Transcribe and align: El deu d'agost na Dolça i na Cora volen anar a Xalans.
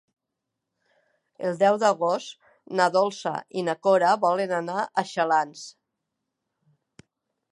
El 1.49 1.59
deu 1.63 1.75
d'agost 1.83 2.47
na 2.79 2.87
Dolça 2.95 3.35
i 3.61 3.65
na 3.69 3.77
Cora 3.87 4.15
volen 4.25 4.53
anar 4.63 4.85
a 4.85 5.05
Xalans. 5.13 5.65